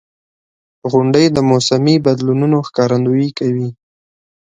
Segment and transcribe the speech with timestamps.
[0.91, 3.69] •غونډۍ د موسمي بدلونونو ښکارندویي کوي.